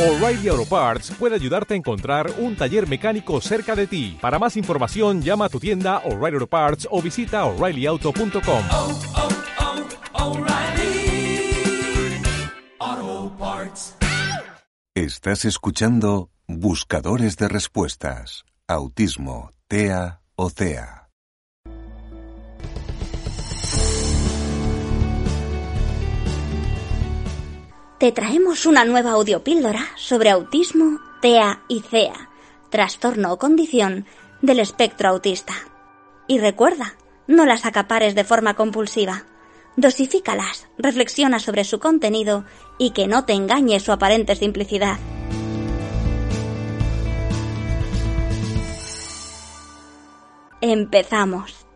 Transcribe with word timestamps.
O'Reilly 0.00 0.48
Auto 0.48 0.64
Parts 0.64 1.10
puede 1.18 1.34
ayudarte 1.34 1.74
a 1.74 1.76
encontrar 1.76 2.32
un 2.38 2.56
taller 2.56 2.88
mecánico 2.88 3.38
cerca 3.42 3.76
de 3.76 3.86
ti. 3.86 4.16
Para 4.18 4.38
más 4.38 4.56
información, 4.56 5.20
llama 5.20 5.44
a 5.44 5.48
tu 5.50 5.60
tienda 5.60 5.98
O'Reilly 6.06 6.36
Auto 6.36 6.46
Parts 6.46 6.88
o 6.90 7.02
visita 7.02 7.44
oreillyauto.com. 7.44 8.64
oh, 8.70 8.98
oh, 12.80 13.32
Parts. 13.38 13.94
Estás 14.94 15.44
escuchando 15.44 16.30
Buscadores 16.48 17.36
de 17.36 17.48
Respuestas. 17.48 18.46
Autismo, 18.66 19.52
TEA 19.68 20.22
o 20.34 20.48
Te 28.00 28.12
traemos 28.12 28.64
una 28.64 28.86
nueva 28.86 29.10
audiopíldora 29.10 29.82
sobre 29.94 30.30
autismo, 30.30 31.00
TEA 31.20 31.64
y 31.68 31.80
CEA, 31.82 32.30
trastorno 32.70 33.30
o 33.30 33.38
condición 33.38 34.06
del 34.40 34.60
espectro 34.60 35.10
autista. 35.10 35.52
Y 36.26 36.38
recuerda, 36.38 36.94
no 37.26 37.44
las 37.44 37.66
acapares 37.66 38.14
de 38.14 38.24
forma 38.24 38.54
compulsiva. 38.54 39.26
Dosifícalas, 39.76 40.66
reflexiona 40.78 41.40
sobre 41.40 41.62
su 41.64 41.78
contenido 41.78 42.46
y 42.78 42.92
que 42.92 43.06
no 43.06 43.26
te 43.26 43.34
engañe 43.34 43.78
su 43.80 43.92
aparente 43.92 44.34
simplicidad. 44.34 44.96
Empezamos. 50.62 51.66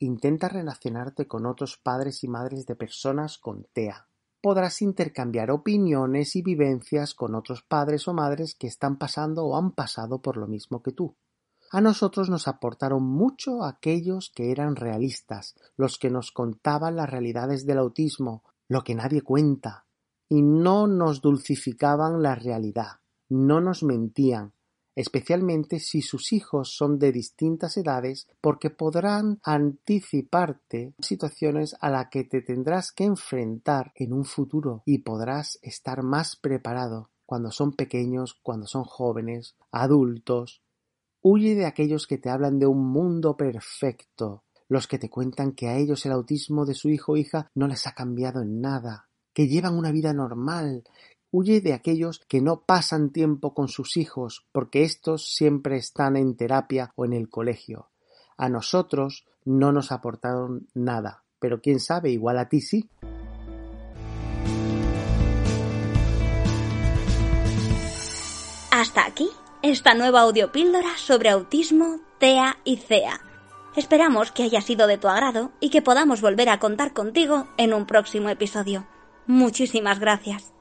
Intenta 0.00 0.48
relacionarte 0.48 1.28
con 1.28 1.46
otros 1.46 1.76
padres 1.76 2.24
y 2.24 2.28
madres 2.28 2.66
de 2.66 2.74
personas 2.74 3.38
con 3.38 3.62
TEA. 3.72 4.07
Podrás 4.40 4.82
intercambiar 4.82 5.50
opiniones 5.50 6.36
y 6.36 6.42
vivencias 6.42 7.14
con 7.14 7.34
otros 7.34 7.62
padres 7.62 8.06
o 8.06 8.14
madres 8.14 8.54
que 8.54 8.68
están 8.68 8.96
pasando 8.96 9.44
o 9.44 9.56
han 9.56 9.72
pasado 9.72 10.22
por 10.22 10.36
lo 10.36 10.46
mismo 10.46 10.82
que 10.82 10.92
tú. 10.92 11.16
A 11.70 11.80
nosotros 11.80 12.30
nos 12.30 12.48
aportaron 12.48 13.02
mucho 13.02 13.64
aquellos 13.64 14.30
que 14.34 14.50
eran 14.50 14.76
realistas, 14.76 15.54
los 15.76 15.98
que 15.98 16.08
nos 16.08 16.32
contaban 16.32 16.96
las 16.96 17.10
realidades 17.10 17.66
del 17.66 17.78
autismo, 17.78 18.42
lo 18.68 18.84
que 18.84 18.94
nadie 18.94 19.22
cuenta, 19.22 19.86
y 20.28 20.40
no 20.42 20.86
nos 20.86 21.20
dulcificaban 21.20 22.22
la 22.22 22.34
realidad, 22.34 23.00
no 23.28 23.60
nos 23.60 23.82
mentían, 23.82 24.54
especialmente 24.98 25.78
si 25.78 26.02
sus 26.02 26.32
hijos 26.32 26.74
son 26.74 26.98
de 26.98 27.12
distintas 27.12 27.76
edades, 27.76 28.26
porque 28.40 28.68
podrán 28.68 29.38
anticiparte 29.44 30.92
situaciones 30.98 31.76
a 31.80 31.88
las 31.88 32.08
que 32.08 32.24
te 32.24 32.42
tendrás 32.42 32.90
que 32.90 33.04
enfrentar 33.04 33.92
en 33.94 34.12
un 34.12 34.24
futuro 34.24 34.82
y 34.84 34.98
podrás 34.98 35.60
estar 35.62 36.02
más 36.02 36.34
preparado 36.34 37.10
cuando 37.26 37.52
son 37.52 37.74
pequeños, 37.74 38.40
cuando 38.42 38.66
son 38.66 38.82
jóvenes, 38.82 39.54
adultos. 39.70 40.62
Huye 41.22 41.54
de 41.54 41.66
aquellos 41.66 42.08
que 42.08 42.18
te 42.18 42.28
hablan 42.28 42.58
de 42.58 42.66
un 42.66 42.84
mundo 42.84 43.36
perfecto, 43.36 44.42
los 44.66 44.88
que 44.88 44.98
te 44.98 45.08
cuentan 45.08 45.52
que 45.52 45.68
a 45.68 45.76
ellos 45.76 46.04
el 46.06 46.12
autismo 46.12 46.66
de 46.66 46.74
su 46.74 46.88
hijo 46.88 47.12
o 47.12 47.16
hija 47.16 47.48
no 47.54 47.68
les 47.68 47.86
ha 47.86 47.92
cambiado 47.92 48.42
en 48.42 48.60
nada, 48.60 49.08
que 49.32 49.46
llevan 49.46 49.78
una 49.78 49.92
vida 49.92 50.12
normal, 50.12 50.82
Huye 51.30 51.60
de 51.60 51.74
aquellos 51.74 52.20
que 52.20 52.40
no 52.40 52.62
pasan 52.62 53.10
tiempo 53.10 53.52
con 53.52 53.68
sus 53.68 53.98
hijos 53.98 54.46
porque 54.50 54.82
éstos 54.82 55.34
siempre 55.34 55.76
están 55.76 56.16
en 56.16 56.36
terapia 56.36 56.92
o 56.96 57.04
en 57.04 57.12
el 57.12 57.28
colegio. 57.28 57.90
A 58.38 58.48
nosotros 58.48 59.26
no 59.44 59.70
nos 59.70 59.92
aportaron 59.92 60.68
nada, 60.72 61.24
pero 61.38 61.60
quién 61.60 61.80
sabe, 61.80 62.10
igual 62.10 62.38
a 62.38 62.48
ti 62.48 62.62
sí. 62.62 62.88
Hasta 68.70 69.04
aquí 69.04 69.28
esta 69.60 69.92
nueva 69.92 70.22
audiopíldora 70.22 70.96
sobre 70.96 71.28
autismo, 71.28 72.00
TEA 72.18 72.56
y 72.64 72.76
CEA. 72.78 73.20
Esperamos 73.76 74.32
que 74.32 74.44
haya 74.44 74.62
sido 74.62 74.86
de 74.86 74.96
tu 74.96 75.08
agrado 75.08 75.52
y 75.60 75.68
que 75.68 75.82
podamos 75.82 76.22
volver 76.22 76.48
a 76.48 76.58
contar 76.58 76.94
contigo 76.94 77.48
en 77.58 77.74
un 77.74 77.84
próximo 77.84 78.30
episodio. 78.30 78.86
Muchísimas 79.26 79.98
gracias. 79.98 80.57